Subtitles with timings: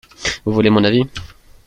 [0.45, 1.03] Vous voulez mon avis?